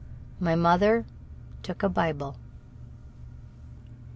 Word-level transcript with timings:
My 0.39 0.55
mother 0.55 1.05
took 1.61 1.83
a 1.83 1.87
Bible. 1.87 2.35